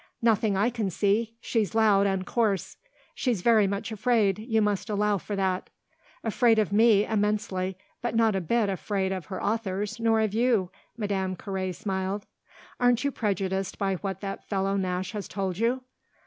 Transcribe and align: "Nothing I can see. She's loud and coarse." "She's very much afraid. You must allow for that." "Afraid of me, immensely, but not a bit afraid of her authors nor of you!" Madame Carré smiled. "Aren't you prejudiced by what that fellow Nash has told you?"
"Nothing 0.23 0.57
I 0.57 0.71
can 0.71 0.89
see. 0.89 1.35
She's 1.41 1.75
loud 1.75 2.07
and 2.07 2.25
coarse." 2.25 2.75
"She's 3.13 3.43
very 3.43 3.67
much 3.67 3.91
afraid. 3.91 4.39
You 4.39 4.59
must 4.59 4.89
allow 4.89 5.19
for 5.19 5.35
that." 5.35 5.69
"Afraid 6.23 6.57
of 6.57 6.73
me, 6.73 7.05
immensely, 7.05 7.77
but 8.01 8.15
not 8.15 8.35
a 8.35 8.41
bit 8.41 8.67
afraid 8.67 9.11
of 9.11 9.27
her 9.27 9.39
authors 9.43 9.99
nor 9.99 10.19
of 10.21 10.33
you!" 10.33 10.71
Madame 10.97 11.35
Carré 11.35 11.75
smiled. 11.75 12.25
"Aren't 12.79 13.03
you 13.03 13.11
prejudiced 13.11 13.77
by 13.77 13.93
what 13.97 14.21
that 14.21 14.43
fellow 14.49 14.75
Nash 14.75 15.11
has 15.11 15.27
told 15.27 15.59
you?" 15.59 15.83